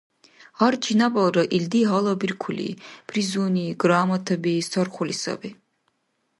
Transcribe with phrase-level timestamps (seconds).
[0.57, 2.69] Гьар чинабалра илди гьалабиркули,
[3.07, 5.49] призуни, Грамотаби сархули саби.